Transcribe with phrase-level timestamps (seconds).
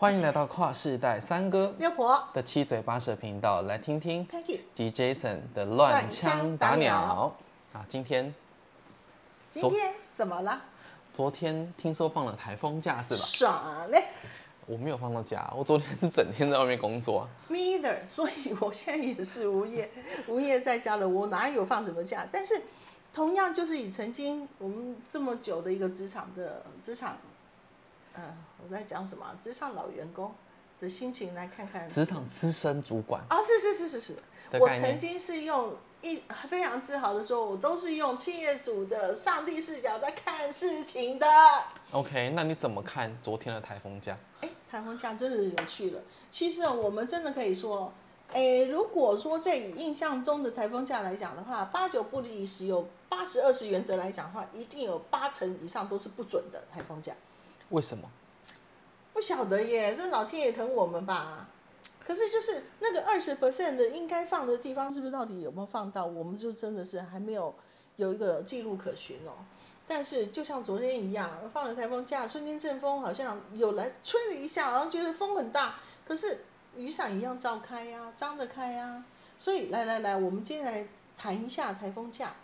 [0.00, 7.30] 欢迎来到跨世代三哥六婆的七嘴八舌频道，来听听 Peggy，及 Jason 的乱枪打鸟
[7.74, 7.84] 啊！
[7.86, 8.34] 今天
[9.50, 10.58] 今天怎么了？
[11.12, 13.20] 昨天听说放了台风假是吧？
[13.20, 14.04] 爽嘞
[14.64, 17.28] 我没有放到假，我昨天是整天在外面工作啊。
[17.48, 17.96] ，me either。
[18.08, 19.90] 所以我现在也是无业，
[20.26, 22.26] 无业在家了，我哪有放什么假？
[22.32, 22.62] 但是
[23.12, 27.18] 同样就是以曾经我们这么久的一个职场的职场，
[28.14, 28.22] 嗯、
[28.64, 29.36] 我在讲什么啊？
[29.40, 30.32] 职场老员工
[30.78, 31.88] 的心情来看看。
[31.88, 34.14] 职场资深主管啊，是是是是是，
[34.58, 41.26] 我曾经是用一非常自豪的说，我都是用企业主的上帝视角在看事情的。
[41.92, 44.16] ，OK，那你怎么看昨天的台风假？
[44.40, 46.00] 哎，台风假真的有趣了。
[46.30, 47.92] 其实我们真的可以说，
[48.32, 57.12] 哎，如果说在以印象中的台风假来讲的话，八九不离十，有八十二十原则来讲的话，一定有八成以上都是不准的台风假。
[57.68, 58.08] 为什么？
[59.20, 61.46] 不晓得耶，这老天爷疼我们吧？
[62.02, 66.06] 可是就是那个二十 percent 的应该放的地方，是不是到底有没有放到？
[66.06, 67.54] 我们就真的是还没有
[67.96, 69.44] 有一个记录可循哦。
[69.86, 75.74] 但是就像昨天一样，放了台风假，瞬间阵风好像有来吹了一下，然后觉得风很大，
[76.06, 76.38] 可是
[76.74, 79.04] 雨伞一样照开呀、张得开呀、
[79.36, 82.36] 所以来来来，我们今天来谈一下台风假。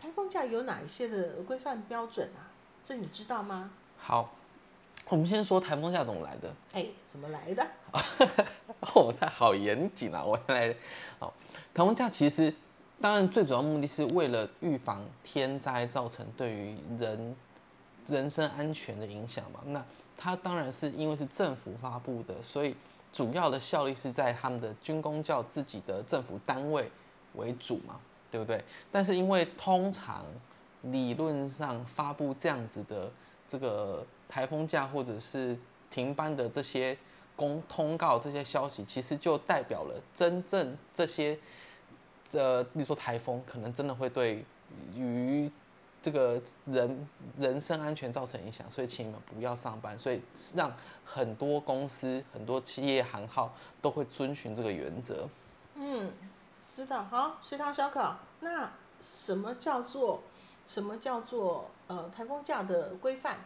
[0.00, 2.54] 台风假有哪一些的规范标准啊？
[2.84, 3.72] 这你知道吗？
[3.98, 4.36] 好，
[5.10, 6.48] 我们先说台风下怎么来的。
[6.72, 7.66] 哎，怎么来的？
[8.94, 10.24] 哦，他好严谨啊！
[10.24, 10.74] 我来，
[11.18, 11.34] 好，
[11.74, 12.54] 台风假其实
[13.00, 17.36] 当然最主要目的是为了预防天灾造成对于人
[18.06, 19.60] 人身安全的影响嘛。
[19.66, 19.84] 那
[20.16, 22.76] 它当然是因为是政府发布的，所以
[23.12, 26.88] 主要的效力是在他们的军工教自己的政府单位
[27.34, 27.98] 为主嘛，
[28.30, 28.62] 对不对？
[28.92, 30.24] 但是因为通常
[30.82, 33.10] 理论上发布这样子的
[33.48, 35.58] 这个台风假或者是
[35.90, 36.96] 停班的这些
[37.34, 41.36] 公通告这些消息，其实就代表了真正这些
[42.30, 44.44] 呃，例如说台风可能真的会对
[44.94, 45.50] 于
[46.00, 50.22] 这个人人身安全造成影响，所以请你们不要上班，所以
[50.54, 50.72] 让
[51.04, 53.52] 很多公司、很多企业行号
[53.82, 55.28] 都会遵循这个原则。
[55.74, 56.12] 嗯，
[56.68, 57.02] 知道。
[57.04, 58.16] 好，食堂小考。
[58.38, 60.22] 那什么叫做
[60.66, 63.36] 什么叫做呃台风假的规范？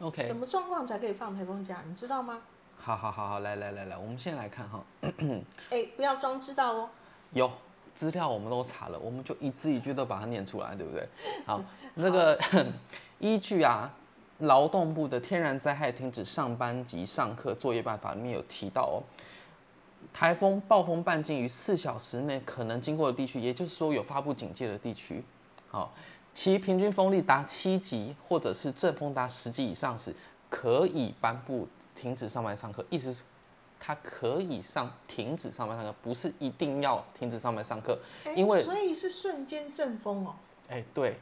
[0.00, 1.82] OK，什么状况才可以放台风假？
[1.88, 2.42] 你知道吗？
[2.78, 4.84] 好好好好，来来来来，我们先来看哈，
[5.70, 6.88] 哎，不要装知道哦。
[7.32, 7.50] 有
[7.96, 11.08] 资料我们都查了，我们就一字一句都把它念出来，对不对？
[11.46, 11.60] 好，
[11.94, 12.38] 那个
[13.18, 13.90] 依据啊，
[14.40, 19.02] 劳动部的《天然灾害停止上班及上课作业办法》里面有提到哦，
[20.12, 25.24] 台风、暴风半径于四小时内可能经过的地区，也就是说有发布警戒的地区，
[25.70, 25.92] 好，
[26.36, 30.14] 其平均风力达七级或者是阵风达十级以上时，
[30.48, 31.66] 可以颁布
[31.96, 33.24] 停止上班上课，意思是。
[33.78, 37.96] 它可以上停止上班上课，不是一定要停止上班上课。
[38.24, 40.34] 哎因为所以是瞬间阵风哦，
[40.68, 41.20] 哎、对，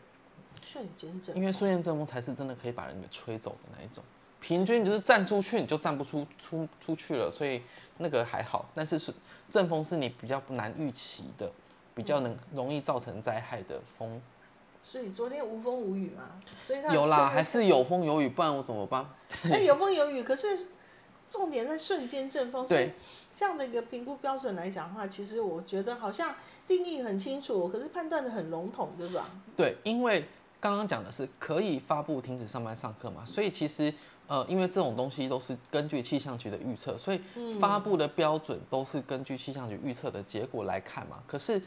[0.63, 1.37] 瞬间阵风。
[1.37, 4.03] 因为瞬间阵风才是真的可以把人给吹走的那一种。
[4.41, 7.61] 平均你就是站出去你就站不出出出去了，所以
[7.99, 8.67] 那个还好。
[8.73, 9.13] 但是是
[9.51, 11.51] 阵风是你比较难预期的，
[11.95, 14.23] 比较能容易造成灾害的风。
[14.85, 19.09] 所以昨天无风无雨嘛，所以它有啦，还是有风有雨，不然我怎么办？
[19.51, 20.67] 哎，有风有雨，可是
[21.31, 22.69] 重点在瞬间阵风。
[22.69, 22.93] 所以对
[23.35, 26.35] 这样的一个评估标准来讲的话，其实我觉得好像
[26.67, 29.27] 定义很清楚，可是判断的很笼统，对吧？
[29.57, 30.27] 对，因为
[30.61, 33.93] 刚刚讲的是可以发布停止上班上课嘛，所以其实
[34.27, 37.21] 呃，因为这种东西都是根据气象局的预测，所以
[37.59, 41.23] 发布的标准都是根据气象局预测的结果来看嘛。
[41.27, 41.59] 可是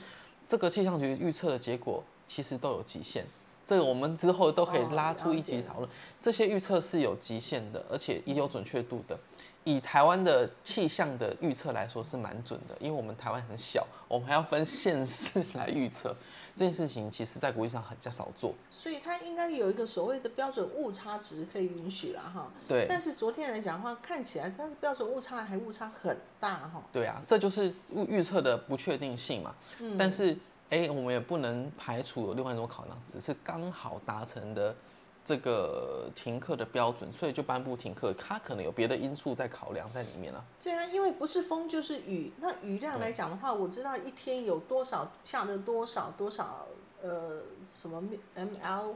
[0.48, 3.26] 这个气象局预测的结果其实都有极限，
[3.66, 5.90] 这个我们之后都可以哦拉出一了解集讨论。
[6.22, 9.18] 这些预测是有极限的，而且也有准确度的。
[9.64, 16.16] 以台湾的气象的预测来说是蛮准的，因为我们台湾很小，我们还要分县市来预测
[16.56, 18.56] 这件事情，其实在国际上很较少做。
[18.70, 22.50] 所以它应该有一个所谓的标准误差值可以允许了哈。
[22.66, 26.82] 对但是昨天来讲的话，看起来它的标准误差还误差很大哈。
[26.94, 29.54] 对啊，这就是预预测的不确定性嘛。
[29.80, 30.38] 嗯但是
[30.70, 34.76] 哎、我们也不能排除有另外一种考量，只是刚好达成的
[35.24, 38.14] 这个停课的标准，所以就颁布停课。
[38.14, 40.44] 它可能有别的因素在考量在里面啊。
[40.62, 46.68] 对啊，因为不是风就是雨，那雨量来讲的话，我知道一天有多少下了多少多少
[47.02, 47.42] 呃
[47.74, 48.04] 什么
[48.36, 48.94] ml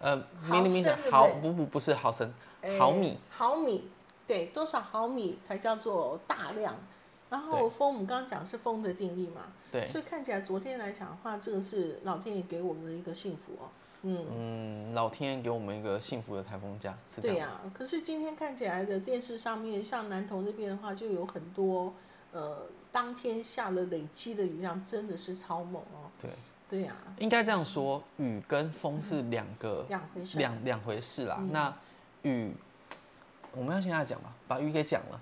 [0.00, 3.18] 呃毫升毫不不不是毫升，哎毫米。
[3.30, 3.88] 毫米，
[4.26, 6.74] 对，多少毫米才叫做大量？
[7.30, 13.68] 然后对风，我们刚刚讲是风的定义嘛，对所以看起来昨天来讲的话，这个是老天爷给我们的一个幸福哦。
[14.02, 17.50] 嗯，老天爷给我们一个幸福的台风假，对样。
[17.50, 21.92] 呀、可是今天看起来的电视上面，像南投那边的话，就有很多
[22.32, 26.08] 呃，当天下了累积的雨量真的是超猛哦。
[26.22, 26.30] 对，
[26.68, 30.38] 对呀、应该这样说，雨跟风是两个两回事。
[30.38, 31.36] 两两回事啦。
[31.40, 31.76] 嗯那
[32.22, 32.54] 雨，
[33.52, 35.20] 我们要现在讲吧，把雨给讲了。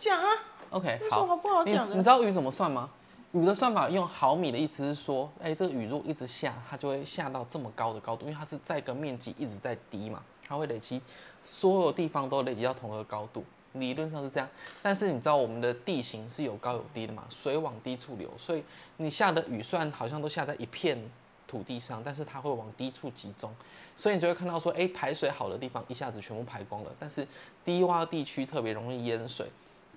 [0.00, 0.30] 你讲啊
[0.70, 1.04] ，OK，好。
[1.04, 1.94] 有什么好不好你讲的？
[1.94, 2.88] 你知道雨怎么算吗？
[3.32, 11.02] 雨的算法用毫米的意思是说，哎、这个雨如果一直下，它就会下到这么高的高度，因为它是在一个面积一直在低嘛，它会累积
[11.44, 13.44] 所有地方都累积到同一个高度，
[13.74, 14.48] 理论上是这样。
[14.80, 18.64] 但是你知道我们的地形是有高有低的嘛，水往低处流，所以
[18.96, 20.98] 你下的雨虽然好像都下在一片
[21.46, 23.54] 土地上，但是它会往低处集中，
[23.98, 27.28] 所以你就会看到说，哎、排水好的地方一下子全部排光了，但是
[27.66, 29.46] 低洼地区特别容易淹水，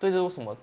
[0.04, 0.58] 这就是为什么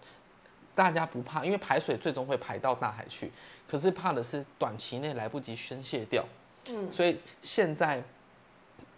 [0.74, 3.32] 大家不怕，因为排水最终会排到大海去，
[3.66, 6.22] 可是怕的是短期内来不及宣泄掉。
[6.68, 8.04] 嗯，所以现在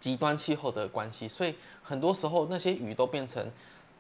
[0.01, 3.49] 极端气候的关系，所以很多时候那些雨都变成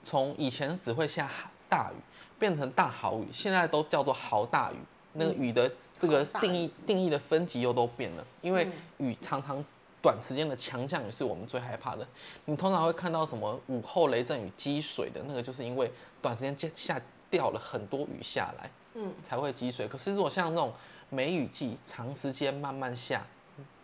[0.02, 1.30] 从以前只会下
[1.68, 1.96] 大雨，
[2.40, 4.76] 变成大豪雨，现在都叫做豪大雨。
[5.12, 8.64] 那个雨的这个定义定义的分级又都变了，因为
[8.98, 9.64] 嗯雨常常
[10.02, 12.06] 短时间的强降雨是我们最害怕的。
[12.44, 15.90] 你通常会看到什么午后雷阵雨积水的那个，就是因为
[16.20, 19.86] 短时间下下掉了很多雨下来，嗯，才会积水。
[19.86, 20.72] 可是如果像那种
[21.08, 23.24] 梅雨季，长时间慢慢下，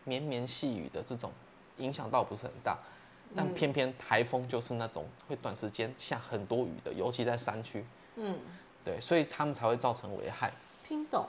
[0.02, 1.30] 绵绵细雨的这种，
[1.76, 2.76] 影响倒不是很大。
[3.36, 7.84] 但偏偏台风就是那种会短时间下很多雨的，尤其在山区，
[8.16, 8.34] 嗯，
[8.82, 10.50] 对，所以他们才会造成危害。
[10.82, 11.26] 听懂。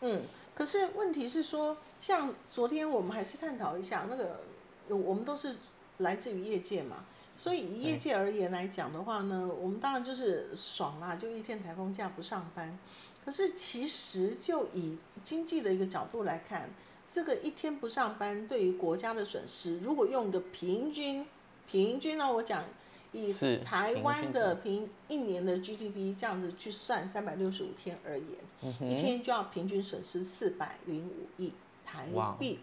[0.00, 0.22] 嗯，
[0.54, 4.40] 可是问题是说，像昨天我们还是探讨一下那个，
[4.88, 5.56] 我们都是
[5.98, 7.04] 来自于业界嘛，
[7.36, 12.78] 所以以业界而言来讲的话呢，我们当然就是爽啦，就一天台风假不上班。
[13.24, 16.68] 可是其实就以经济的一个角度来看，
[17.06, 21.24] 这个一天不上班对于国家的损失，如果用一个平均
[21.66, 22.64] 平均呢，我讲
[23.12, 23.32] 以
[23.64, 31.52] 台湾的平一年的 GDP 这样子去算三百六十五天而言，嗯一天就要平均损失四百零五亿
[31.84, 32.60] 台币。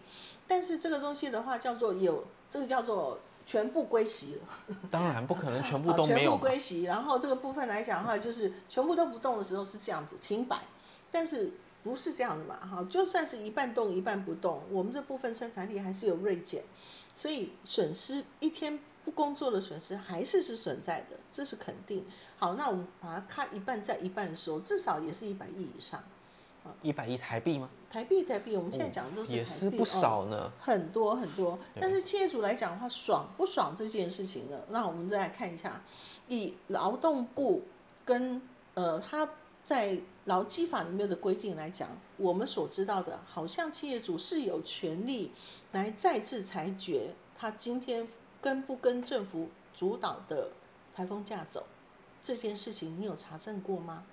[0.47, 6.83] 但是这个东西的话，叫做有这个叫做全部归息了， 当然不可能全部啊全部都没有嘛，归息。
[6.83, 10.57] 然后这个部分来讲的话，就是全部都不动的时候是这样子停摆，
[11.11, 11.51] 但是
[11.83, 12.55] 不是这样的嘛？
[12.55, 16.63] 哈，就算是一半动一半不动，我们这部分生产力还是有锐减，
[17.13, 18.79] 所以损失一天
[19.09, 22.05] 不工作的损失还是是存在的，这是肯定。
[22.37, 26.03] 好，那我们把它看一半在一半的时候，至少也是一百亿以上。
[26.83, 27.67] 一百亿台币吗？
[27.89, 30.51] 台币，台币，我们现在讲的都是台币，也是不哦少呢。
[30.59, 31.57] 很多很多。
[31.79, 34.59] 但是企业主来讲的话，爽不爽这件事情呢？
[34.69, 35.81] 那我们再来看一下，
[36.27, 37.63] 以劳动部
[38.05, 38.39] 跟
[38.75, 39.27] 呃他
[39.65, 45.31] 在劳基法里面的规定来讲，我们所知道的，好像企业主是有权利
[45.71, 48.07] 来再次裁决他今天
[48.41, 50.49] 跟不跟政府主导的
[50.95, 51.65] 台风假走
[52.23, 54.03] 这件事情，你有查证过吗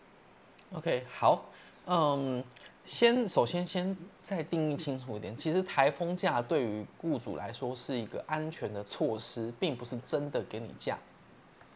[0.72, 1.44] ？OK，好，
[1.86, 2.42] 嗯，
[2.84, 10.98] 先首先先再定义清楚一点，其实台风假对于雇主来说是一个安全的措施，并不是真的给你假。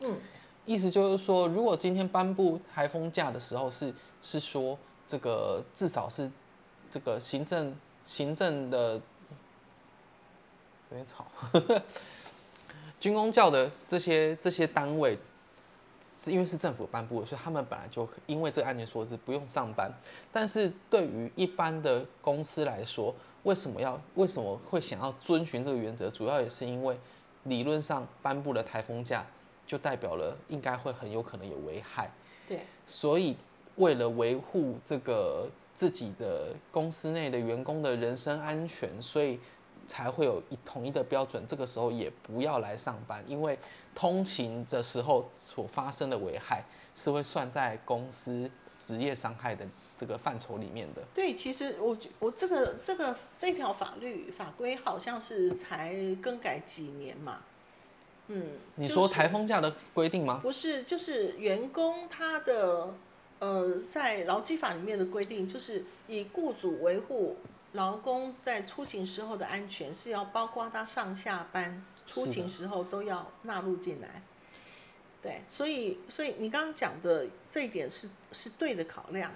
[0.00, 0.19] 嗯，
[0.67, 3.93] 意思就是说，如果今天颁布台风假的时候是
[4.23, 6.31] 是说这个至少是
[6.91, 8.95] 这个行政行政的
[10.90, 11.26] 有点吵，
[13.00, 15.19] 军工教的这些这些单位
[16.23, 19.90] 是因为是政府颁布的，所以他们本来就因为这个安全措施不用上班。
[20.30, 23.14] 但是对于一般的公司来说，
[23.45, 26.11] 为什么要为什么会想要遵循这个原则？
[26.11, 26.95] 主要也是因为
[27.45, 29.25] 理论上颁布了台风假，
[29.66, 32.11] 就代表了应该会很有可能有危害。
[32.47, 33.35] 对，所以
[33.76, 39.40] 为了维护这个自己的公司内的员工的人身安全，所以
[39.90, 41.44] 才会有一统一的标准。
[41.49, 43.59] 这个时候也不要来上班，因为
[43.92, 46.62] 通勤的时候所发生的危害
[46.94, 49.66] 是会算在公司职业伤害的
[49.99, 51.02] 这个范畴里面的。
[51.12, 55.92] 对，其实我我这个这个这条法律法规好像是才
[56.23, 57.40] 更改几年嘛，
[58.28, 60.38] 嗯，你说台风假的规定吗？
[60.40, 62.94] 不是就是员工他的
[63.40, 67.37] 呃在劳基法里面的规定，就是以雇主维护
[67.73, 74.23] 劳工在出勤时候的安全，是要包括他上下班出勤时候都要纳入进来。
[75.23, 79.31] 对，所以所以你刚刚讲的这一点是是对的考量，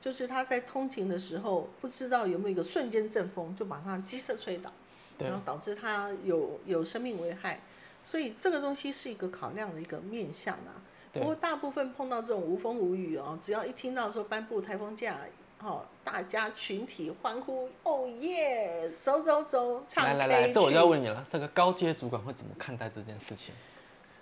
[0.00, 4.72] 就是他在通勤的时候不知道有没有一个瞬间阵风就把他机车吹倒，
[5.18, 7.60] 然后导致他有有生命危害，
[8.04, 10.74] 所以这个东西是一个考量的一个面向啊。
[11.12, 15.18] 不对过大部分碰到这种无风无雨哦，只要一听到说颁布台风假，
[15.60, 23.52] 哦，大家群体欢呼，哦耶，走走走，唱来来来，这我就要问你了，这个高阶主管会怎么看待这件事情？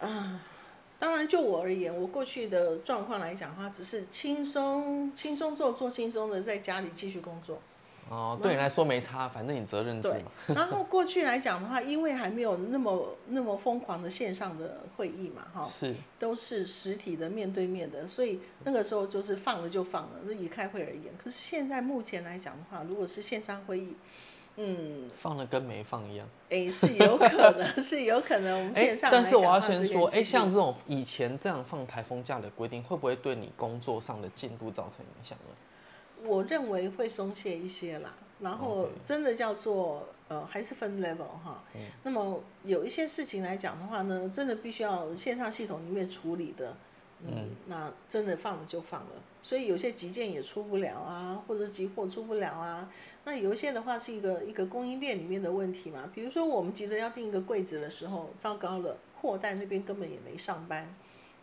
[0.00, 0.40] 啊，
[0.98, 7.58] 当然，就我而言，我过去的状况来讲的话，只是轻松轻松做，做轻松的，在家里继续工作。
[8.08, 21.12] 哦，对你来说没差，反正你责任制嘛。，然后过去来讲的话，因为还没有那么那么疯狂的线上的会议嘛，哈，是，都是实体的面对面的，所以那个时候就是放了就放了，那以开会而言。
[21.18, 23.96] 可是现在目前来讲的话，如果是线上会议，
[24.54, 26.28] 嗯，放了跟没放一样。
[26.48, 29.10] 哎，是有可能，是有可能我们哎线，上。
[29.10, 35.54] 但是我要先这个说，哎，像这种以前这样放台风假的规定，会不会对你工作上的进度造成影响呢？
[36.26, 41.62] 我认为会松懈一些啦，然后真的叫做呃，还是分 level 哈。
[41.74, 46.76] 嗯那么有一些事情来讲的话呢，真的必须要线上系统里面处理的，
[47.26, 49.12] 嗯，那真的放了就放了。
[49.42, 52.90] 所以有些急件也出不了啊，或者急货出不了啊。
[53.24, 60.92] 那有一些的话是一个一个供应链里面的问题嘛，比如说我们急着要订一个柜子的时候，糟糕了，货代那边根本也没上班，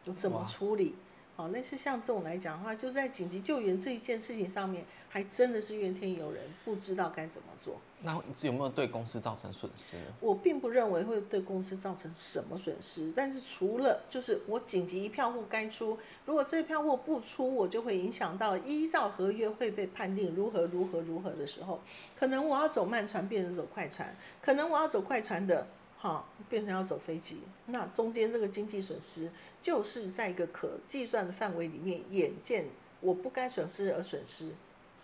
[0.06, 0.96] 我怎么哇处理？
[1.36, 7.82] 好，类似像这种来讲的话，就在紧急救援这一件事情上面，还真的是怨天尤人，不知道该怎么做。
[8.02, 9.98] 那有没有对公司造成损失？
[10.20, 21.82] 我并不认为会对公司造成什么损失，但是除了就是我紧急一票货该出，如果这票货不出，我就会影响到依照合约会被判定如何如何如何的时候，
[22.16, 25.66] 可能我要走慢船变成走快船，可能我要走快船的，
[26.04, 29.32] 哈，变成要走飞机，那中间这个经济损失
[29.62, 32.66] 就是在一个可计算的范围里面，眼见
[33.00, 34.50] 我不该损失而损失，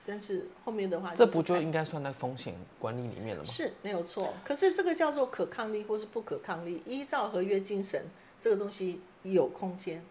[0.05, 3.49] 但是后面的话这不就应该算在风险管理里面了吗？
[3.49, 8.03] 是没有错，可是这个叫做可抗力或是不可抗力，依照合约精神，
[8.41, 10.03] 这个东西有空间。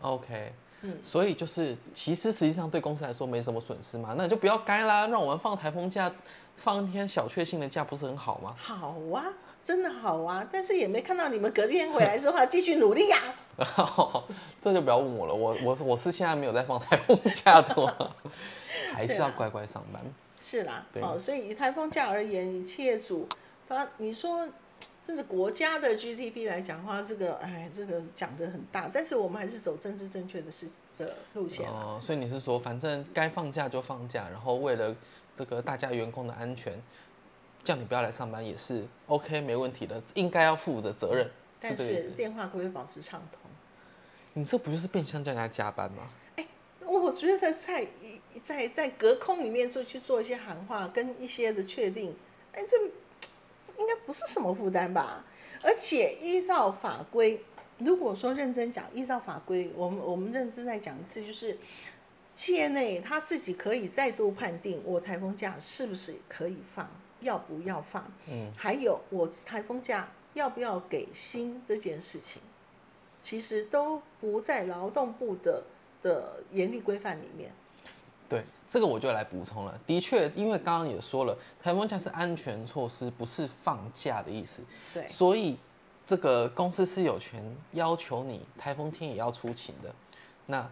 [0.00, 0.52] OK，
[0.84, 6.12] 嗯所以就是其实实际上对公司来说没什么损失嘛，那你就不要该啦，让我们放台风假，
[6.54, 8.54] 放一天小确幸的假不是很好吗？
[8.56, 9.24] 好啊，
[9.64, 13.18] 真的好啊，但是也没看到你们隔天回来之后继续努力呀、
[14.58, 18.10] 这就不要问我了，我我我是现在没有在放台风假的嘛，
[18.92, 20.02] 还是要乖乖上班。
[20.36, 23.26] 是啦，对哦，所以以台风假而言，以企业主，
[23.66, 24.46] 他你说，
[25.04, 30.66] 这是国家的 GDP 来讲的话，这个哎，这个讲的很大，但是我们还是走政治正确的事
[30.98, 31.98] 的路线啊。
[31.98, 34.96] 哦，所以你是说，反正该放假就放假，然后为了
[35.36, 36.80] 这个大家员工的安全，
[37.62, 41.30] 叫你不要来上班也是 OK 没问题的，应该要负的责任，
[41.60, 43.50] 但是电话可不可以保持畅通？
[44.32, 46.08] 你这不就是变相叫人家加班吗？
[46.86, 47.86] 我觉得在
[48.42, 52.14] 在在隔空里面做去做一些喊话，跟一些的确定，
[52.52, 52.76] 哎，这
[53.78, 55.24] 应该不是什么负担吧？
[55.62, 57.40] 而且依照法规，
[57.78, 61.56] 如果说认真讲，依照法规，我们我们认真再讲一次，就是
[62.34, 66.90] 企业内他自己可以再度判定我台风假是不是可以放，
[67.20, 72.42] 要不要放，嗯，还有我台风假要不要给薪这件事情，
[73.22, 75.62] 其实都不在劳动部的
[76.02, 77.50] 的严厉规范里面。
[78.28, 79.78] 对，这个我就来补充了。
[79.86, 84.62] 的确，因为刚刚也说了，台风假是安全措施，不是放假的意思。
[84.92, 85.56] 对，所以
[86.06, 89.94] 这个公司是有权要求你台风天也要出勤的。
[90.46, 90.68] 那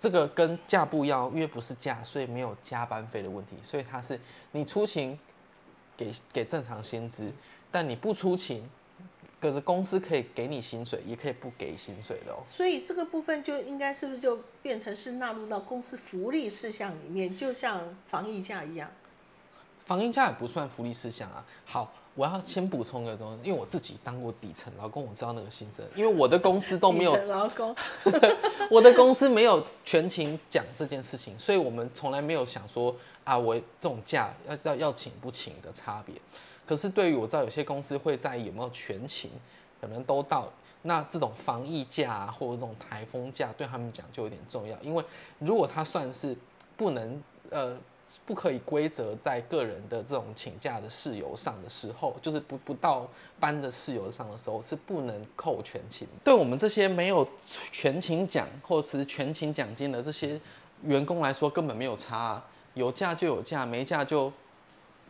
[0.00, 3.56] 这个跟假不一样，因为不是假，所以没有加班费的问题。
[3.62, 4.20] 所以它是
[4.52, 5.18] 你出勤
[5.96, 7.32] 给给正常薪资，
[7.70, 8.68] 但你不出勤，
[9.40, 12.42] 可是公司可以给你薪水，也可以不给薪水的哦。
[12.44, 18.90] 所以这个部分就应该是不是就变成是纳入到公司福利事项里面，就像防疫假一样。
[19.86, 21.44] 防疫假也不算福利事项啊。
[21.64, 27.74] 好，我要先补充个东西，因为我自己当过底层劳工，我知道那个薪资，因为我的公司都没有劳工，
[28.70, 32.94] 我的公司没有全勤讲这件事情，所以我们从来没有想说
[33.24, 36.14] 啊，我这种假要要要请不请的差别。
[36.70, 39.28] 可是对于我知道有些公司会在有没有全勤，
[39.80, 40.48] 可能都到
[40.82, 45.04] 那这种防疫假啊，或者这种台风假，对他们讲就有点重要，因为
[45.40, 46.36] 如果他算是
[46.76, 47.76] 不能呃。
[48.26, 53.06] 不可以规则在个人的这种请假的事由上的时候，就是不不到
[53.38, 56.08] 班的事由上的时候，是不能扣全勤。
[56.24, 60.40] 对我们这些没有全勤奖或者是全勤奖金的这些
[60.82, 64.32] 员工来说，根本没有差、啊，有假就有假，没假就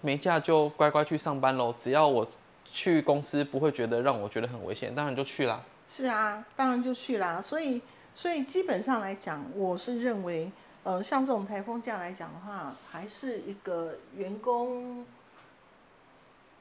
[0.01, 1.75] 没假就乖乖去上班喽。
[1.79, 2.27] 只要我
[2.71, 5.63] 去公司不会觉得让我觉得很危险，当然就去啦。
[5.87, 7.41] 是啊，当然就去啦。
[7.41, 7.83] 所以，
[8.15, 10.51] 所以基本上来讲，我是认为，
[10.85, 15.05] 呃，像这种台风假来讲的话，还是一个员工，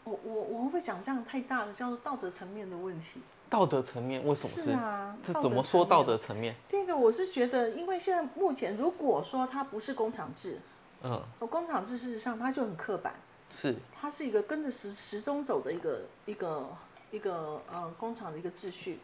[0.04, 3.22] 我我我会不会讲这样太大的叫做道德层面的问题？
[3.50, 6.56] 道德层面为什么是啊，这怎么说道德层面？
[6.68, 10.60] 第一个，我是觉得，因为现在目前如果说它不是工厂制，
[11.02, 13.16] 嗯，我，工厂制事实上它就很刻板，
[13.50, 16.70] 是，它是一个跟着时时钟走的一个一个
[17.12, 19.00] 一个呃工厂的一个秩序。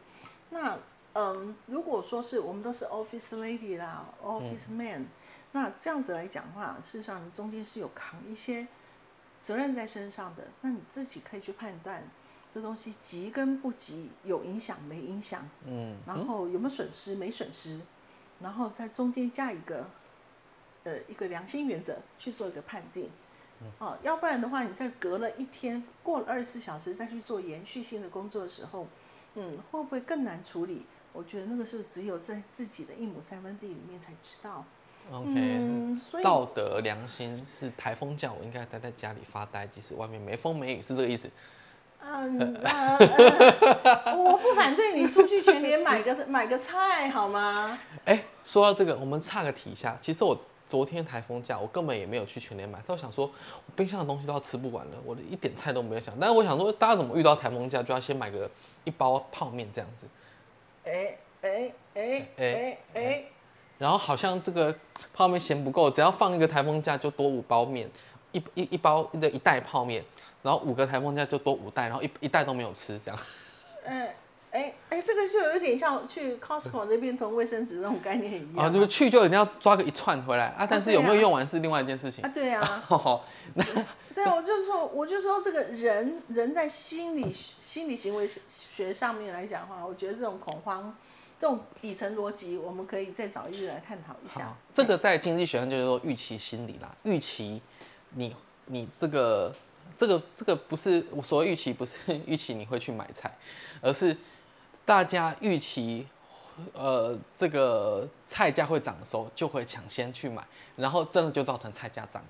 [0.52, 0.78] 那
[1.14, 5.06] 嗯，如果说是我们都是 office lady 啦，office man，、
[5.54, 8.68] 那这样子来讲的话，事实上你中间是有扛一些
[9.40, 12.04] 责任在身上的，那你自己可以去判断
[12.54, 17.80] 这东西急跟不急，有影响没影响，嗯，然后有没有损失没损失，
[18.42, 19.90] 然后在中间加一个
[20.84, 23.10] 呃一个良心原则去做一个判定。
[23.80, 28.88] 哦，要不然的话，你在隔了一天，过了二十四小时再去做延续性的工作的时候，
[29.36, 30.86] 嗯，会不会更难处理？
[31.14, 34.64] 我觉得那个是只有在自己的一亩三分地里面才知道。
[35.12, 41.30] OK，、嗯，所以道德良心是台风假，我应该待在家里发呆，即使外面没风没雨，是这个意思。
[42.08, 47.80] 嗯 呃呃， 我不反对你出去全联买个买个菜好吗？
[48.06, 49.98] 哎、说到这个，我们岔个题一下。
[50.02, 56.13] 其实我昨天台风假，我根本也没有去全联买，但我想说，我冰箱的东西都要吃不完了，我的一点菜都没有想。
[56.19, 58.50] 但是我想说，大家怎么遇到台风假就要先买个
[58.84, 60.07] 一包泡面这样子？
[60.86, 63.24] 哎哎哎哎哎，
[63.77, 64.75] 然后好像这个
[65.13, 67.89] 泡面嫌不够，只要放一个台风假就多五包面，
[68.31, 70.03] 一一一包的一袋泡面，
[70.41, 73.19] 然后五个台风假就多五袋，然后一一袋都没有吃这样。
[73.86, 74.15] 哎
[74.56, 82.32] 哎哎，这个就有点像去 Costco 那边囤卫生纸那种概念一样啊，就是去就一定要抓个一串回来啊，但是有没有用完是另外一件事情啊，。
[82.34, 82.86] 对啊。
[82.88, 83.22] 哦，
[84.12, 90.96] 所以我就说，我就说这个人人在心理心理行为学上面来讲的话，我觉得这种恐慌，
[91.38, 97.62] 这种底层逻辑，我们可以再找一日来探讨一下。，这个在经济学上就是说预期心理啦，预期
[98.12, 98.34] 你
[98.68, 99.54] 你这个
[99.98, 103.30] 这个这个不是我所谓预期，不是 预期你会去买菜，
[103.82, 104.16] 而是
[104.86, 106.08] 大家预期。
[106.74, 110.42] 呃，这个菜价会涨的时候，就会抢先去买，
[110.77, 112.24] 然后真的就造成菜价涨。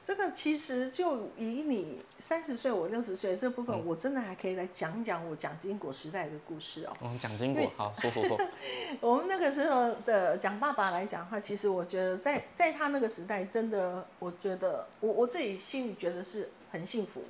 [0.00, 6.96] 这个其实就以你三十岁，我六十岁这部分，我真的还可以来讲讲我蒋经国时代的故事哦。
[7.00, 8.38] 嗯，蒋经国，好说说说。
[9.00, 17.24] 我们那个时候的蒋爸爸来讲的话，其实我觉得在在他那个时代，真的，我觉得我我自己心里觉得是很幸福。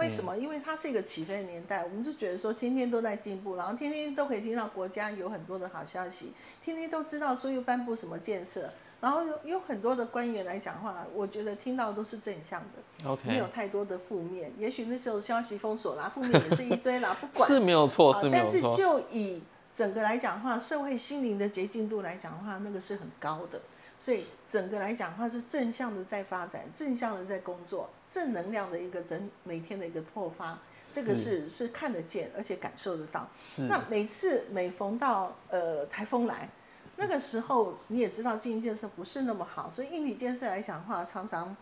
[0.00, 0.36] 为什么？
[0.36, 14.50] 因为它是一个起飞的年代，我们就觉得说天天都在进步，然后天天都可以听到国家有很多的好消息，天天都知道说又颁布什么建设，然后有有很多的官员来讲话，我觉得听到的都是正向的，没有太多的负面。
[14.56, 17.46] 也许那时候消息封锁啦，负面也是一堆啦，不管。
[17.46, 18.60] 是没有错，啊是没有但是。
[18.74, 19.42] 就以
[19.74, 23.60] 整个来讲的话，社会心灵的洁净度来讲的话，那个是很高的。
[24.00, 30.58] 所以整个来讲的话是正向的在发展，正向的在工作，正能量的一个整每天的一个拓发，
[30.90, 33.28] 这个是是看得见而且感受得到。
[33.68, 36.48] 那每次每逢到呃台风来，
[36.96, 41.54] 那个时候你也知道经营建设不是那么好，所以硬体建设来讲的话，常常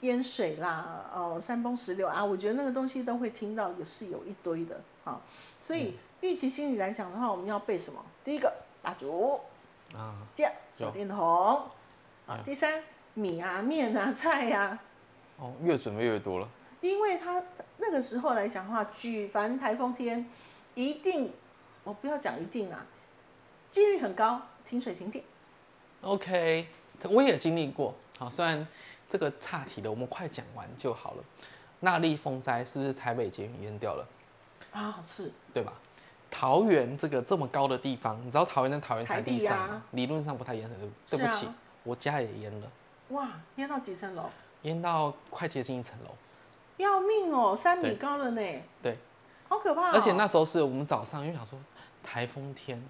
[0.00, 5.18] 淹水啦，哦山崩石流啊，我觉得那个东西都会听到，也是有一堆的啊。
[5.62, 8.04] 所以预期心理来讲的话，我们要备什么？
[8.22, 9.40] 第一个蜡烛，
[9.94, 11.62] 啊，第二手电筒，
[12.26, 12.82] 啊，第三
[13.14, 14.78] 米啊面啊菜啊，
[15.38, 16.48] 哦，越准备越多了。
[16.80, 17.42] 因为他
[17.78, 20.28] 那个时候来讲的话，举凡台风天，
[20.74, 21.32] 一定
[21.84, 22.84] 我不要讲一定啊，
[23.70, 25.24] 几率很高停水停电。
[26.02, 26.66] OK，
[27.10, 27.94] 我也经历过。
[28.18, 28.66] 好，虽然
[29.08, 31.24] 这个岔题的，我们快讲完就好了。
[31.80, 34.08] 那莉风灾是不是台北捷运淹掉了？
[34.72, 35.72] 啊，是对吧？
[36.30, 40.76] 桃园这个这么高的地方，你知道桃园在桃园台台地上吗，理论上不太淹水，
[41.08, 41.48] 对不起，
[41.86, 42.70] 我家也淹了，
[43.10, 44.24] 哇，淹到几层楼？
[44.62, 46.10] 淹到快接近一层楼。
[46.78, 48.42] 要命哦，三米高了呢，
[48.82, 48.98] 对，
[49.48, 49.92] 好可怕、哦。
[49.94, 51.56] 而且那时候是我们早上，因为想说
[52.02, 52.82] 台风天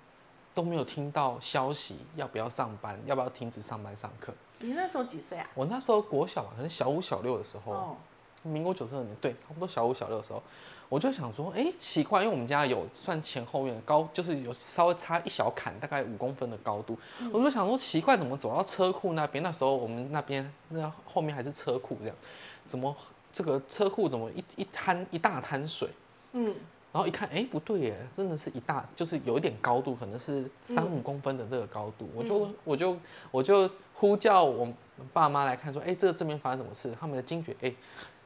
[0.55, 4.33] 都没有听到消息，要不要上班，要不要停止上班上课。
[4.59, 5.47] 你那时候几岁啊？
[5.55, 7.97] 我那时候国小吧，可能小五小六的时候，哦，
[8.43, 10.43] 民国九十二年，对，差不多小五小六的时候，
[10.89, 16.97] 我就想说，哎、奇怪，因为我们家有算前后院高，就是有稍微差一小坎，大概五公分的高度，
[17.33, 19.43] 我就想说奇怪，怎么走到车库那边？
[19.43, 22.17] 那时候我们那边那后面还是车库这样，
[22.67, 22.95] 怎么
[23.33, 25.89] 这个车库怎么一一滩一大滩水？
[26.33, 26.55] 嗯，
[26.93, 32.97] 然后一看，哎、不对耶，真的是一大，就是有一点高度，可能是三五公分的这个高度，我就我就
[33.31, 34.69] 我就呼叫我
[35.13, 36.95] 爸妈来看，说，哎、这个这边发生什么事？
[36.99, 37.73] 他们的惊觉，哎、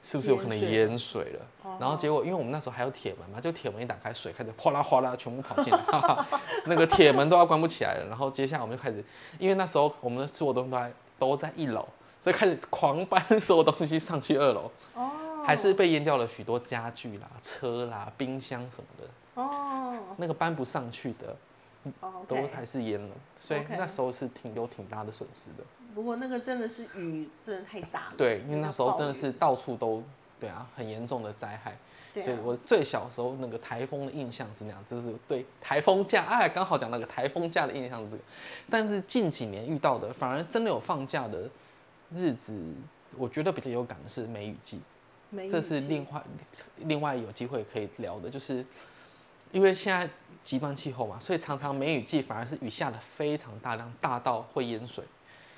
[0.02, 1.40] 是不是有可能淹水了？
[1.62, 8.06] 哦然后结果，因为我们那时候还有铁门嘛，就铁门一打开，水开始哗啦哗啦全部跑进来，哈哈，那个铁门都要关不起来了。
[8.06, 9.02] 然后接下来我们就开始，
[9.38, 11.88] 因为那时候我们的所有东西都在都在一楼，
[12.22, 15.10] 所以开始狂搬所有东西上去二楼，哦，
[15.46, 19.42] 还是被淹掉了许多家具啦、车啦、冰箱什么的。
[19.42, 21.36] 哦那个搬不上去的
[22.00, 25.64] 哦都还是淹了，所以那时候是挺有挺大的损失的。
[25.94, 28.14] 不过那个真的是雨真的太大了。
[28.16, 30.02] 对，因为那时候真的是到处都
[30.38, 31.76] 对啊，很严重的灾害。
[32.12, 38.22] 对啊，所以我最小时候那个台风的印象是那样，就是对台风假，哎，刚好讲那个台风假的印象是这个。
[38.68, 41.48] 但是近几年遇到的，反而真的有放假的
[42.14, 42.52] 日子，
[43.16, 44.80] 我觉得比较有感的是梅雨季。
[45.48, 46.22] 这是另外
[46.78, 48.66] 另外有机会可以聊的，就是
[49.52, 50.10] 因为现在
[50.42, 55.04] 极端气候嘛，所以常常梅雨季反而是雨下的非常大量，大到会淹水。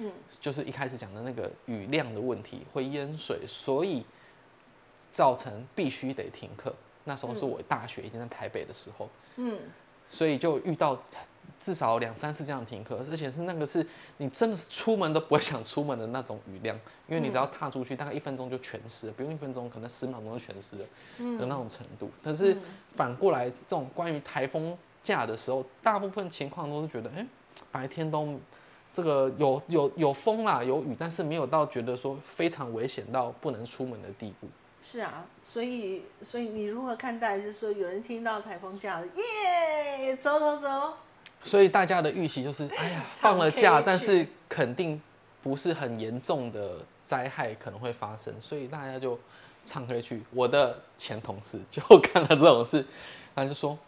[0.02, 4.04] 嗯，就是一开始讲的那个雨量的问题会淹水，所以
[5.12, 6.74] 造成必须得停课。
[7.04, 9.58] 那时候是我大学已经在台北的时候，嗯，
[10.08, 11.00] 所以就遇到
[11.58, 13.84] 至少两三次这样停课，而且是那个是
[14.18, 20.84] 你真的是出门都不会想出门的那种雨量，因为你只要踏出去，大概一分钟就全湿了，不用一分钟，可能十秒钟就全湿了
[21.38, 22.08] 的那种程度。
[22.22, 22.56] 但是
[22.94, 27.26] 反过来，这种关于台风假的时候，大部分情况都是觉得，哎、
[27.72, 28.38] 白天都
[28.92, 34.48] 这个有有有风啦，有雨，但是没有到觉得说非常危险到不能出门的地步。
[34.82, 37.38] 是啊，所以所以你如何看待？
[37.38, 40.94] 就是说有人听到台风假了，耶，走走走，
[41.44, 45.00] 所以大家的预期就是，哎呀，放了假，但是肯定
[45.40, 49.16] 不是很严重的灾害可能会发生，所以大家就
[49.64, 50.20] 唱歌去。
[50.32, 52.84] 我的前同事就看了这种事，
[53.36, 53.78] 他就说，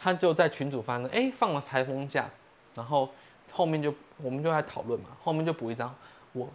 [0.00, 2.26] 他就在群主发呢，哎，放了台风假，
[2.74, 3.10] 然后
[3.52, 5.94] 后面就我们就在讨论嘛，后面就补一张，
[6.32, 6.48] 我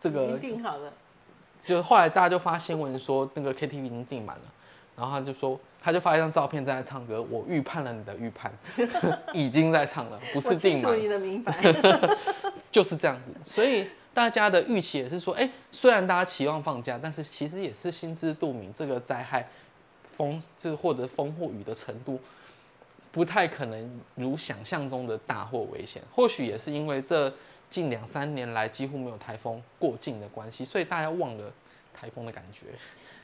[0.00, 0.92] 这个已个经定好了，
[1.62, 4.42] 就后来大家就发新闻说那个 KTV 已经订满了，
[4.96, 8.52] 然后他就说，他就发一张照片在那唱歌，我预判了你的预判，
[9.34, 11.52] 已经在唱了，不是订满，清楚你的明白。
[12.70, 13.32] 就是这样子。
[13.44, 19.48] 所以大家的预期也是说，哎、虽然大家期望放假，但是其实也是心知肚明，这个灾害
[20.16, 22.20] 风这或者风或雨的程度。
[23.18, 27.34] 不太可能如想象中的大或危险，或许也是因为这
[27.68, 31.52] 近两三年来几乎没有台风过境的关系，所以大家忘了
[31.92, 32.66] 台风的感觉。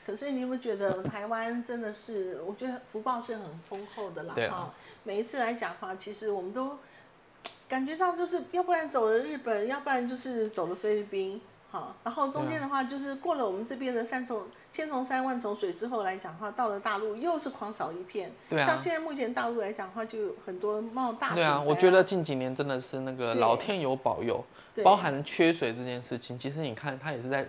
[0.05, 2.41] 可是你有没有觉得台湾真的是？
[2.41, 4.33] 我觉得福报是很丰厚的啦。
[4.35, 4.73] 对啊哈，
[5.05, 6.77] 每一次来讲话，其实我们都
[7.69, 11.41] 感觉上就是，要不然走了日本，要不然就是走了菲律宾。
[11.75, 18.31] 好，然后中间的话就是过了我们这边的三重千重山万重水之后来讲的话，到了大陆又是狂扫一片。
[18.49, 24.41] 对啊像现在目前大陆来讲的话，就有很多冒大水灾、对啊，我觉得近几年真的是那个老天有保佑，
[24.85, 26.39] 包含缺水这件事情。
[26.39, 27.45] 其实你看，它也是在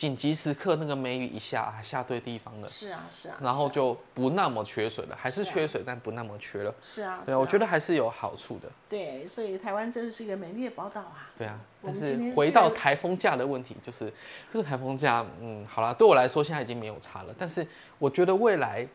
[0.00, 6.74] 紧急时刻，那个梅雨一下，啊下对地方了，是啊是啊，然后就不那么缺水了，还是缺水，但不那么缺了。
[6.82, 8.72] 是啊，对啊，我觉得得还是有好处的。
[8.88, 11.30] 对，所以台湾真的是一个美丽的宝岛啊。
[11.36, 14.10] 对啊，但是回到这个台风假的问题，就是
[14.50, 17.34] 这个台风假，嗯，好了，对我来说现在已经没有差了。
[17.38, 17.66] 但是
[17.98, 18.88] 我觉得未来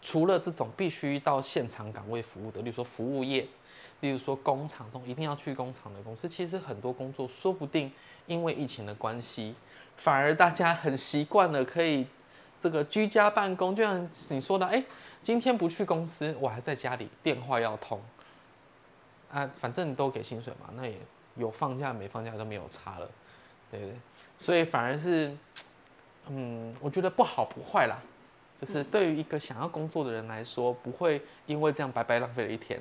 [0.00, 3.44] 除了这种必须到现场岗位服务的，例如说服务业，
[3.98, 7.90] 例如说工厂这种一定要去工厂的公司，其实很多工作说不定
[8.26, 9.56] 因为疫情的关系，
[9.96, 12.06] 反而大家很习惯了可以
[12.60, 14.82] 这个居家办公，就像你说的，哎、
[15.22, 18.00] 今天不去公司，我还在家里，电话要通。
[19.32, 20.96] 啊，反正都给薪水嘛，那也
[21.34, 23.10] 有放假没放假都没有差了，
[23.70, 23.94] 对不对？
[24.38, 25.36] 所以反而是，
[26.28, 27.98] 嗯，我觉得不好不坏啦，
[28.60, 32.80] 就是对于一个想要工作的人来说，不会因为这样白白浪费了一天。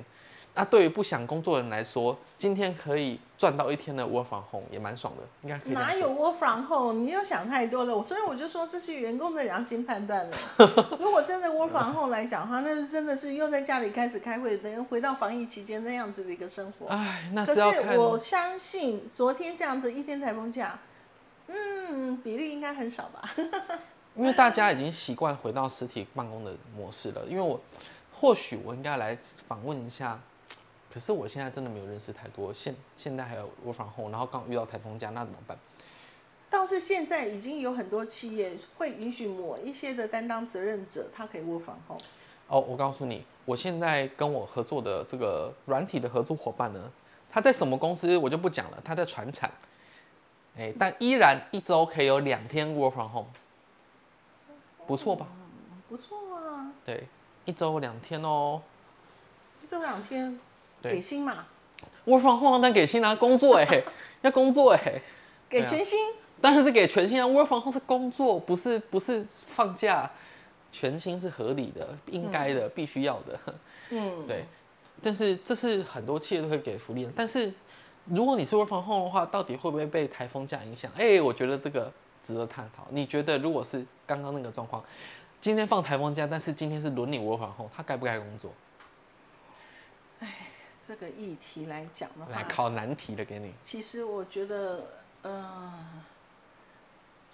[0.58, 5.60] 那对于不想工作的人来说，今天可以赚到一天的 work from home 也蛮爽的，应该。
[5.72, 6.94] 哪有 work from home？
[6.94, 8.02] 你又想太多了。
[8.04, 10.38] 所以我就说这是员工的良心判断了。
[10.98, 16.88] 如果真的 work from home 来讲的话，那是真的是又在家里开始开会，等于回到防疫期间那样子的一个生活。
[16.88, 20.80] 哎，那可是要看是我相信昨天这样子一天台风假，
[21.48, 23.30] 嗯，比例应该很少吧？
[24.16, 27.26] 因为大家已经习惯回到实体办公的模式了。
[27.28, 27.60] 因为我
[28.18, 30.18] 或许我应该来访问一下，
[30.96, 32.54] 可是我现在真的没有认识太多。
[32.54, 35.58] 现现在还有 work from home，然后刚遇到台风假，那怎么办？
[36.50, 42.02] 倒是现在已经有很多企业会允许某一些的担当责任者，他可以 work from home。
[42.48, 46.90] 哦，我告诉你，我现在跟我合作的这个软体的合作伙伴呢，
[47.30, 49.52] 他在什么公司我就不讲了，他在船产，
[50.58, 53.28] 哎，但依然一周可以有两天 work from home，
[54.88, 55.28] 不错吧？
[55.90, 57.06] 不错啊，对，
[57.44, 58.62] 一周两天哦。
[59.62, 60.40] 一周两天对
[60.92, 61.46] 给薪嘛
[62.06, 63.84] ，work from home 但给薪啊，工作哎，
[64.22, 65.02] 要工作哎，
[65.50, 65.98] 给全薪。
[66.42, 67.26] 但是是给全薪啊。
[67.28, 70.10] work from home 是工作，不是不是放假，
[70.72, 73.40] 全薪是合理的、应该的、必须要的。
[73.90, 74.46] 嗯， 对，
[75.02, 77.12] 但是这是很多企业都会给福利的。
[77.16, 77.52] 但是
[78.06, 80.92] 如果你是 work from home 的话，到底会不会被台风假影响？
[80.98, 82.86] 哎、我觉得这个值得探讨。
[82.90, 84.84] 你觉得如果是刚刚那个状况，
[85.42, 88.52] 今天放台风假，但是今天是轮你 work from home，他该不该工作？
[90.88, 93.54] 这个议题来讲的话，来考难题的给你。
[93.64, 94.86] 其实我觉得
[95.24, 95.74] 呃，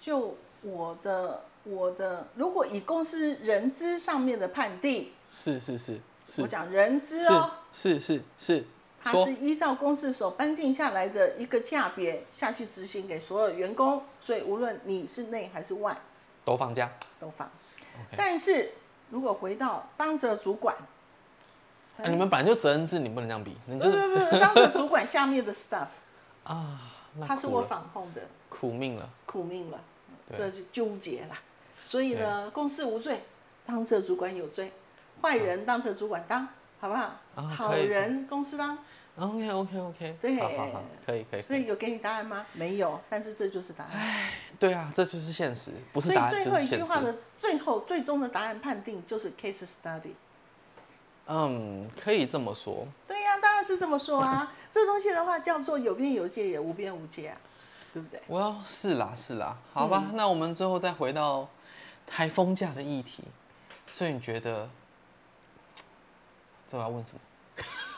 [0.00, 6.40] 就我的我的，如果以公司人资上面的判定，是是是是。
[6.40, 8.64] 我讲人资哦，是是是
[9.02, 15.94] 它是依照公司所颁定下来的一个价别下去执行给所有员工，所以无论你是内还是外
[16.44, 16.90] 都放假。
[17.20, 17.50] 都放。
[18.16, 18.70] 但是
[19.10, 20.74] 如果回到当着主管，
[21.98, 23.96] 啊你们本来就责任制，你不能这样比，你不就不
[24.30, 25.88] 不， 当着主管下面的 staff，
[26.44, 26.80] 啊，
[27.16, 28.22] 那他是我反控的。
[28.48, 29.80] 苦命了，苦命了，
[30.28, 31.34] 对这就纠结了。
[31.84, 33.22] 所以呢，公司无罪，
[33.66, 34.72] 当这主管有罪，
[35.20, 36.48] 坏人当这主管当，
[36.80, 37.14] 好不好？
[37.34, 38.78] 啊好人公司当。
[39.16, 41.40] OK OK OK，对好好好，可以可以。
[41.40, 42.46] 所以有给你答案吗？
[42.54, 44.30] 没有，但是这就是答案。
[44.58, 46.58] 对啊，这就是现实，不是所以最后。
[46.58, 50.14] 一句话的最后最终的答案判定就是 case study。
[51.26, 52.86] 嗯，可以这么说。
[53.06, 54.52] 对呀、当然是这么说啊。
[54.70, 57.36] 这东西的话叫做有边有界也无边无界啊，
[57.92, 58.20] 对不对？
[58.26, 61.46] 我要是啦是啦，好吧，嗯那我们最后再回到
[62.06, 63.22] 台风假的议题。
[63.86, 64.68] 所以你觉得，
[66.70, 67.20] 这我要问什么？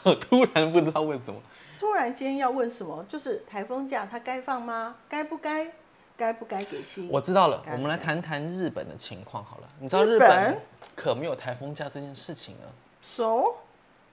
[0.03, 1.41] 我突然不知道问什么。
[1.79, 3.05] 突然间要问什么？
[3.05, 4.97] 就是台风假它该放吗？
[5.09, 5.73] 该不该？
[6.17, 7.09] 该不该给薪？
[7.11, 9.69] 我知道了，该我们来谈谈日本的情况好了。
[9.81, 10.61] 你知道日日本本
[10.95, 12.67] 可没有台风假这件事情呢？
[13.05, 13.59] 熟？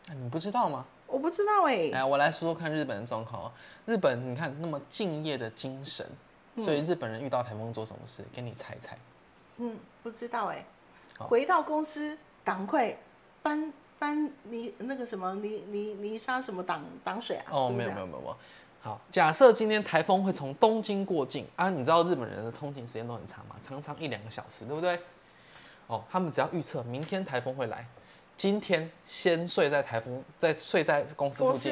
[0.08, 0.86] 啊你不知道吗？
[1.08, 3.51] 我不知道哎、来，我来说说看日本的状况哦。
[3.86, 6.06] 日本，你看那么敬业的精神，
[6.58, 8.23] 所以日本人遇到台风做什么事？
[8.34, 8.97] 给你猜猜。
[9.58, 10.63] 嗯，不知道哎、
[11.17, 12.95] 好回到公司，赶快
[13.43, 17.45] 搬搬泥那个什么泥泥泥沙什么挡挡水啊？
[17.51, 18.38] 哦，是不是啊没有没有没有没有。
[18.82, 24.99] 好，假设今天台风会从东京过境啊，你知道日本人的通勤时间都很长嘛，常常一两个小时，对不对？
[25.88, 27.86] 哦，他们只要预测明天台风会来，
[28.41, 31.71] 今天先睡在台风，再睡在公司附近，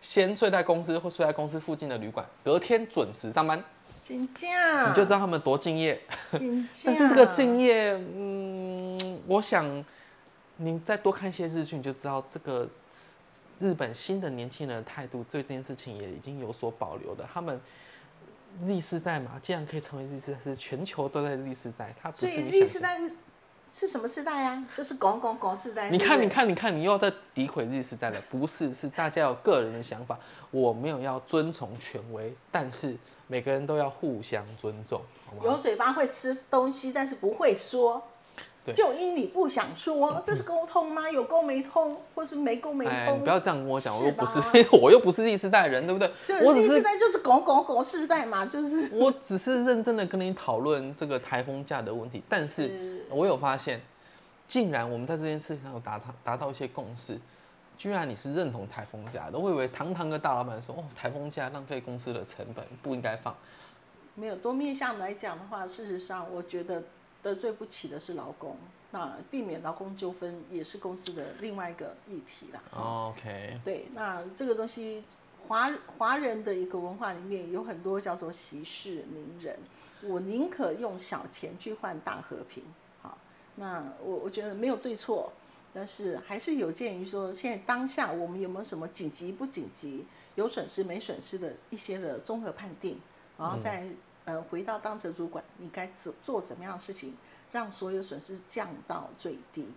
[0.00, 3.62] 先睡在公司或睡在公司附近的旅馆，隔天准时上班，
[4.02, 6.00] 请假，你就知道他们多敬业。
[6.30, 6.84] 请假。
[6.86, 9.84] 但是这个敬业，嗯，我想
[10.56, 12.66] 你再多看一些日剧，你就知道这个
[13.60, 17.28] 日本新的年轻人的态度对这件事情也已经有所保留的。
[17.30, 17.60] 他们
[18.66, 22.66] Z 世代嘛，既然可以成为 Z 世代，是全球都在 Z 世代，它不所以是你 Z。
[22.66, 22.98] 世代
[23.72, 24.64] 是是什么世代啊？
[24.74, 25.90] 就是拱拱拱世代。
[25.90, 28.18] 你看，你，看，你看，你又要在诋毁 Z 世代了？
[28.30, 30.18] 不是，是大家有个人的想法。
[30.50, 35.42] 我没有要遵从权威，但是每个人都要互相尊重，好吗？
[35.44, 38.02] 有嘴巴会吃东西，但是不会说。
[38.66, 38.74] 对。
[38.74, 41.10] 就因你不想说，这是沟通吗？
[41.10, 43.20] 有沟没通，或是没沟没通？
[43.20, 43.26] 不？
[43.26, 44.52] 要这样跟我讲，我是又不是吧，
[44.82, 46.10] 我又不是第四代人，对不对？
[46.24, 48.90] 就是我第四代就是狗狗狗世代嘛，就是。
[48.98, 53.06] 我只是认真的跟你讨论这个台风假的问题，但是是。
[53.08, 53.80] 我有发现，
[54.48, 57.16] 竟然我们在这件事情上有达到达到一些共识，
[57.78, 63.34] 居然你是认同台风假的，我以为堂堂个大老板说哦台风假浪费公司的成本，不应该放，
[64.14, 66.82] 没有多面向来讲的话，事实上我觉得
[67.26, 68.56] 得罪不起的是劳工，
[68.92, 72.62] 那避免劳工纠纷也是公司的另外一个议题啦。
[72.70, 75.02] 哦 OK，对，那这个东西
[75.48, 79.58] 华华人的一个文化里面有很多叫做息事宁人，
[80.02, 82.62] 我宁可用小钱去换大和平。
[83.02, 83.18] 好，
[83.56, 85.32] 那我我觉得没有对错，
[85.74, 93.00] 但是还是有鉴于说现在当下我们有没有什么紧急不紧急、有损失没损失的一些的综合判定，
[93.36, 93.84] 然后再、
[94.26, 97.16] 呃回到当责主管，你该做做怎么样的事情，
[97.52, 99.72] 让所有损失降到最低。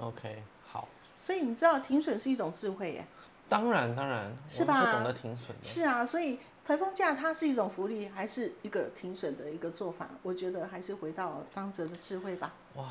[0.00, 3.06] OK，好，所以你知道停损是一种智慧耶。
[3.48, 10.08] 当然当然，是吧我不懂得停损，是啊，所以台风假它是一种福利，还是一个停损的一个做法？
[10.22, 12.54] 我觉得还是回到当责的智慧吧。
[12.76, 12.88] 哇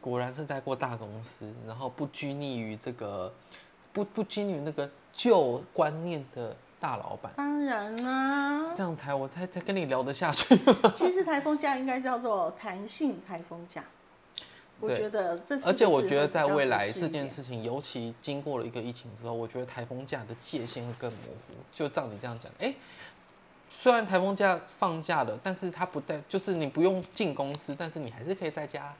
[0.00, 3.34] 果然是待过大公司，然后不拘泥于这个，
[3.92, 7.32] 不不拘泥于那个旧观念的大老板。
[7.36, 10.58] 当然啦、这样才我才才跟你聊得下去。
[10.94, 13.84] 其实台风假应该叫做弹性台风假。
[14.80, 21.54] 我觉得这是，而且我觉得在未来这件事情，尤其经过了一个疫情之后，我觉得台风假的界限会更模糊。
[21.72, 22.72] 就照你这样讲，哎、
[23.68, 28.94] 虽然台风假放假了，但是他不带，就是你不用进公司，但是你还是可以在家，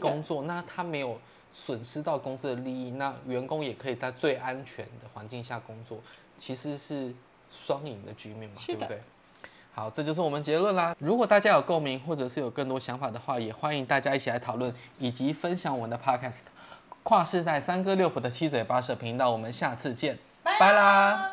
[0.00, 0.42] 工作。
[0.42, 1.16] 那他没有
[1.52, 6.00] 损失到公司的利益，那员工也可以在最安全的环境下工作，
[6.40, 7.14] 其实是
[7.50, 9.00] 双赢的局面嘛，对不对？
[9.72, 10.96] 好，这就是我们结论啦。
[10.98, 16.38] 如果大家有共鸣，或者是有更多想法的话，也欢迎大家一起来讨论，以及分享我们的 Podcast。
[17.02, 21.32] 跨世代三哥六婆的七嘴八舌频道，我们下次见，拜啦